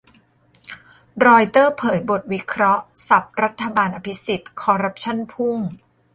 [1.25, 5.57] รอยเตอร์เผยบทวิเคราะห์สับรัฐบาลอภิสิทธิ์คอร์รัปชั่นพุ่ง